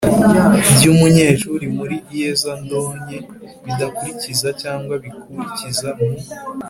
by 0.73 0.83
umunyeshuri 0.91 1.65
muri 1.77 1.95
iyezandonke 2.13 3.17
bidakurikiza 3.65 4.49
cyangwa 4.61 4.93
bikurikiza 5.03 5.89
mu 5.99 6.09